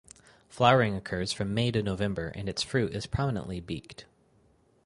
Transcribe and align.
Flowering 0.49 0.95
occurs 0.95 1.31
from 1.31 1.53
May 1.53 1.69
to 1.69 1.83
November 1.83 2.29
and 2.29 2.47
the 2.47 2.59
fruit 2.59 2.91
is 2.95 3.05
prominently 3.05 3.59
beaked. 3.59 4.05